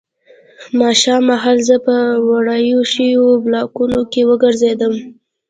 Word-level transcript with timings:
ماښام 0.79 1.21
مهال 1.29 1.57
زه 1.67 1.75
په 1.85 1.95
ورانو 2.27 2.79
شویو 2.91 3.25
بلاکونو 3.45 3.99
کې 4.11 4.21
وګرځېدم 4.29 4.93